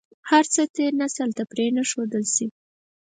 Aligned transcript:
هر 0.29 0.43
څه 0.53 0.61
تېر 0.75 0.91
نسل 1.01 1.29
ته 1.37 1.43
پرې 1.51 1.65
نه 1.75 1.83
ښودل 1.89 2.25
شي. 2.35 2.47